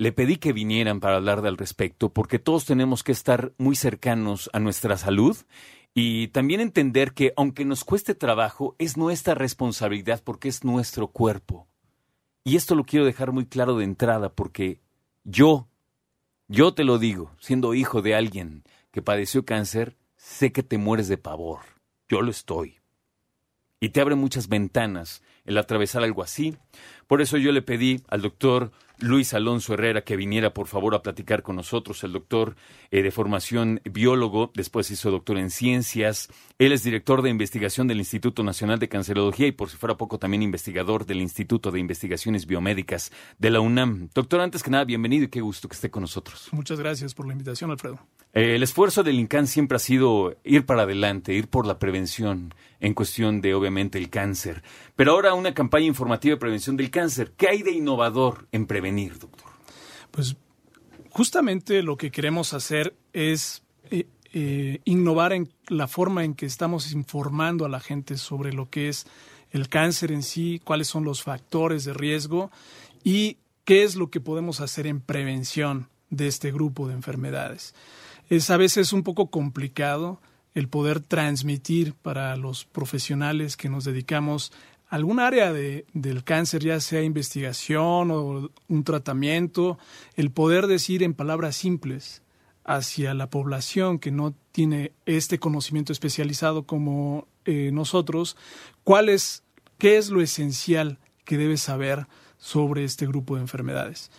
[0.00, 4.48] le pedí que vinieran para hablar al respecto, porque todos tenemos que estar muy cercanos
[4.54, 5.36] a nuestra salud
[5.92, 11.68] y también entender que aunque nos cueste trabajo, es nuestra responsabilidad porque es nuestro cuerpo.
[12.44, 14.80] Y esto lo quiero dejar muy claro de entrada porque
[15.24, 15.68] yo,
[16.48, 21.08] yo te lo digo, siendo hijo de alguien que padeció cáncer, sé que te mueres
[21.08, 21.60] de pavor.
[22.08, 22.78] Yo lo estoy.
[23.80, 26.56] Y te abre muchas ventanas el atravesar algo así.
[27.06, 31.02] Por eso yo le pedí al doctor Luis Alonso Herrera que viniera por favor a
[31.02, 32.56] platicar con nosotros, el doctor
[32.90, 37.98] eh, de formación biólogo, después hizo doctor en ciencias, él es director de investigación del
[37.98, 42.46] Instituto Nacional de Cancerología y por si fuera poco también investigador del Instituto de Investigaciones
[42.46, 44.08] Biomédicas de la UNAM.
[44.14, 46.48] Doctor, antes que nada, bienvenido y qué gusto que esté con nosotros.
[46.52, 47.98] Muchas gracias por la invitación, Alfredo.
[48.32, 52.54] Eh, el esfuerzo del INCAN siempre ha sido ir para adelante, ir por la prevención
[52.78, 54.62] en cuestión de obviamente el cáncer.
[54.94, 57.32] Pero ahora una campaña informativa de prevención del cáncer.
[57.36, 58.66] ¿Qué hay de innovador en
[60.10, 60.36] Pues
[61.10, 66.92] justamente lo que queremos hacer es eh, eh, innovar en la forma en que estamos
[66.92, 69.06] informando a la gente sobre lo que es
[69.50, 72.50] el cáncer en sí, cuáles son los factores de riesgo
[73.02, 77.74] y qué es lo que podemos hacer en prevención de este grupo de enfermedades.
[78.28, 80.20] Es a veces un poco complicado
[80.54, 84.52] el poder transmitir para los profesionales que nos dedicamos
[84.90, 89.78] algún área de, del cáncer, ya sea investigación o un tratamiento,
[90.16, 92.22] el poder decir en palabras simples
[92.64, 98.36] hacia la población que no tiene este conocimiento especializado como eh, nosotros,
[98.84, 99.44] cuál es,
[99.78, 102.06] qué es lo esencial que debe saber
[102.36, 104.10] sobre este grupo de enfermedades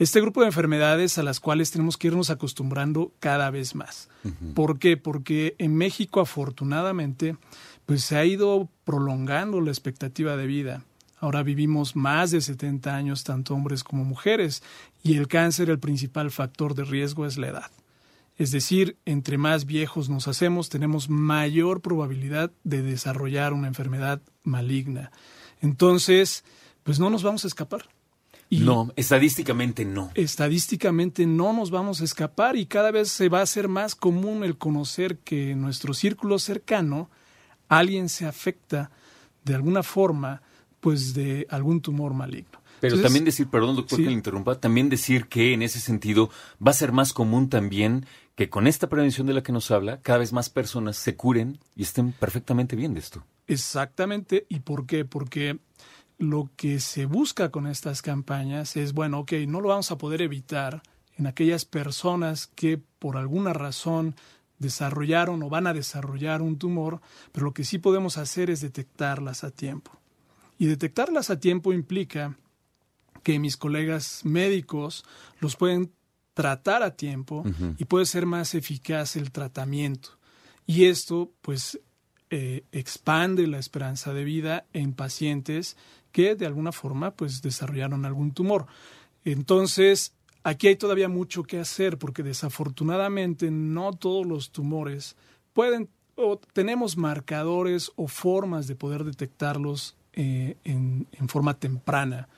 [0.00, 4.08] este grupo de enfermedades a las cuales tenemos que irnos acostumbrando cada vez más.
[4.54, 4.96] ¿Por qué?
[4.96, 7.36] Porque en México, afortunadamente,
[7.90, 10.84] pues se ha ido prolongando la expectativa de vida.
[11.18, 14.62] Ahora vivimos más de 70 años, tanto hombres como mujeres,
[15.02, 17.70] y el cáncer, el principal factor de riesgo es la edad.
[18.36, 25.10] Es decir, entre más viejos nos hacemos, tenemos mayor probabilidad de desarrollar una enfermedad maligna.
[25.60, 26.44] Entonces,
[26.84, 27.88] pues no nos vamos a escapar
[28.50, 30.10] no, estadísticamente no.
[30.14, 34.42] Estadísticamente no nos vamos a escapar y cada vez se va a hacer más común
[34.42, 37.10] el conocer que nuestro círculo cercano
[37.70, 38.90] alguien se afecta
[39.44, 40.42] de alguna forma
[40.80, 42.60] pues de algún tumor maligno.
[42.80, 46.30] Pero también decir, perdón doctor que le interrumpa, también decir que en ese sentido
[46.66, 50.00] va a ser más común también que con esta prevención de la que nos habla,
[50.00, 53.22] cada vez más personas se curen y estén perfectamente bien de esto.
[53.46, 54.46] Exactamente.
[54.48, 55.04] ¿Y por qué?
[55.04, 55.58] Porque
[56.16, 60.22] lo que se busca con estas campañas es, bueno, ok, no lo vamos a poder
[60.22, 60.82] evitar
[61.18, 64.16] en aquellas personas que por alguna razón
[64.60, 67.00] desarrollaron o van a desarrollar un tumor,
[67.32, 69.98] pero lo que sí podemos hacer es detectarlas a tiempo.
[70.58, 72.36] Y detectarlas a tiempo implica
[73.24, 75.04] que mis colegas médicos
[75.40, 75.90] los pueden
[76.34, 77.44] tratar a tiempo
[77.76, 80.10] y puede ser más eficaz el tratamiento.
[80.66, 81.80] Y esto, pues,
[82.30, 85.76] eh, expande la esperanza de vida en pacientes
[86.12, 88.66] que de alguna forma pues desarrollaron algún tumor.
[89.24, 95.16] Entonces, aquí hay todavía mucho que hacer porque desafortunadamente no todos los tumores
[95.52, 102.28] pueden o tenemos marcadores o formas de poder detectarlos eh, en, forma temprana.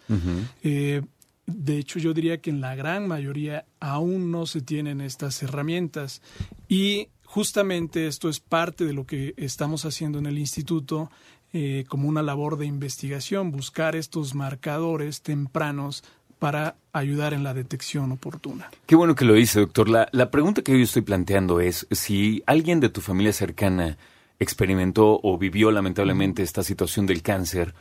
[0.62, 1.02] Eh,
[1.46, 6.22] de hecho, yo diría que en la gran mayoría aún no se tienen estas herramientas
[6.68, 11.10] y justamente esto es parte de lo que estamos haciendo en el instituto
[11.54, 16.04] eh, como una labor de investigación, buscar estos marcadores tempranos
[16.42, 18.68] para ayudar en la detección oportuna.
[18.86, 19.88] Qué bueno que lo dice, doctor.
[19.88, 23.96] La, la pregunta que yo estoy planteando es, si alguien de tu familia cercana
[24.40, 27.76] experimentó o vivió lamentablemente esta situación del cáncer,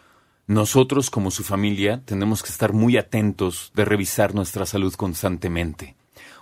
[0.46, 5.96] nosotros como su familia tenemos que estar muy atentos de revisar nuestra salud constantemente.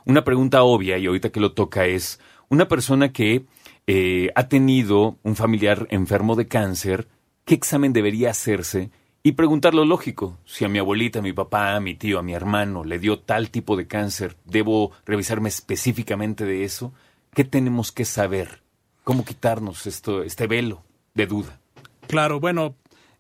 [0.04, 2.20] Una pregunta obvia, y ahorita que lo toca, es
[2.50, 3.46] una persona que
[3.88, 7.08] eh, ha tenido un familiar enfermo de cáncer,
[7.46, 8.92] ¿qué examen debería hacerse?
[9.22, 12.24] Y preguntar lo lógico, si a mi abuelita, a mi papá, a mi tío, a
[12.24, 16.94] mi hermano le dio tal tipo de cáncer, ¿debo revisarme específicamente de eso?
[17.34, 18.62] ¿Qué tenemos que saber?
[19.04, 20.84] ¿Cómo quitarnos esto, este velo
[21.16, 21.60] de duda?
[22.08, 22.76] Claro, bueno,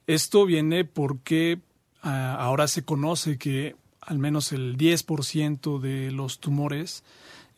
[0.08, 1.60] esto viene porque
[2.02, 7.04] ah, ahora se conoce que al menos el 10% de los tumores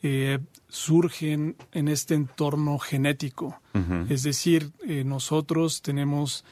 [0.03, 3.61] eh, surgen en este entorno genético.
[4.09, 6.43] Es decir, eh, nosotros tenemos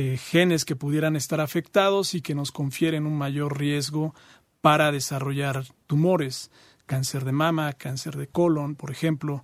[0.00, 4.14] eh, genes que pudieran estar afectados y que nos confieren un mayor riesgo
[4.60, 6.52] para desarrollar tumores,
[6.86, 9.42] cáncer de mama, cáncer de colon, por ejemplo.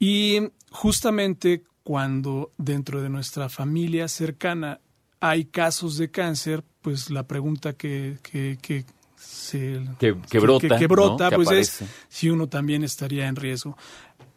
[0.00, 4.80] Y justamente cuando dentro de nuestra familia cercana
[5.20, 10.10] hay casos de cáncer, pues la pregunta que, que, que se que,
[10.40, 13.76] brota, que, brota pues es si uno también estaría en riesgo.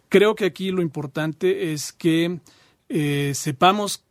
[0.08, 2.42] Creo que aquí lo importante es que
[2.90, 4.04] eh, sepamos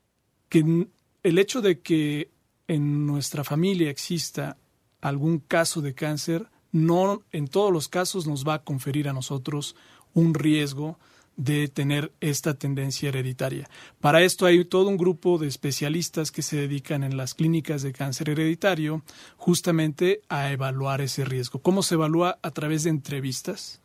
[0.49, 0.89] que
[1.27, 2.31] el hecho de que
[2.69, 4.59] en nuestra familia exista
[5.01, 9.75] algún caso de cáncer, no en todos los casos nos va a conferir a nosotros
[10.15, 11.01] un riesgo
[11.37, 13.69] de tener esta tendencia hereditaria.
[14.01, 17.93] Para esto hay todo un grupo de especialistas que se dedican en las clínicas de
[17.93, 19.03] cáncer hereditario
[19.37, 21.59] justamente a evaluar ese riesgo.
[21.61, 22.39] ¿Cómo se evalúa?
[22.41, 23.81] A través de entrevistas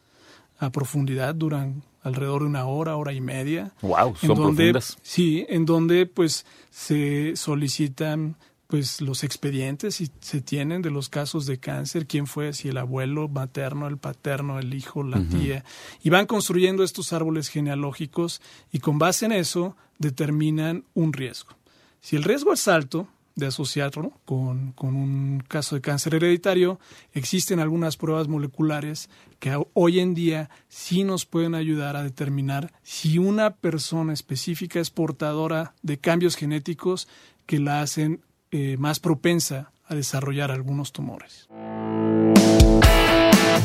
[0.62, 3.74] a profundidad, duran alrededor de una hora, hora y media.
[3.82, 4.98] Wow, son profundas.
[5.02, 8.38] Sí, en donde pues se solicitan
[8.68, 12.78] pues los expedientes y se tienen de los casos de cáncer, quién fue, si el
[12.78, 15.66] abuelo materno, el paterno, el hijo, la tía,
[16.02, 18.42] y van construyendo estos árboles genealógicos
[18.72, 21.58] y con base en eso determinan un riesgo.
[22.00, 26.80] Si el riesgo es alto de asociarlo con, con un caso de cáncer hereditario,
[27.14, 33.18] existen algunas pruebas moleculares que hoy en día sí nos pueden ayudar a determinar si
[33.18, 37.08] una persona específica es portadora de cambios genéticos
[37.46, 41.48] que la hacen eh, más propensa a desarrollar algunos tumores.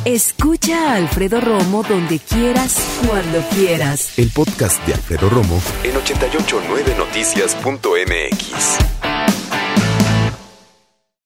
[0.05, 2.77] Escucha a Alfredo Romo donde quieras,
[3.07, 4.19] cuando quieras.
[4.19, 8.96] El podcast de Alfredo Romo en 889noticias.mx.